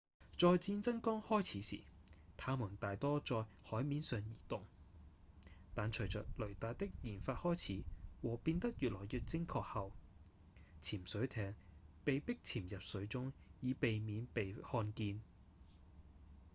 [0.35, 1.83] 在戰爭剛開始時
[2.35, 4.65] 它們大多在海面上移動
[5.75, 7.83] 但隨著雷達的研發開始
[8.23, 9.91] 和變得越來越精確後
[10.81, 11.53] 潛水艇
[12.03, 15.21] 被迫潛入水中以避免被看見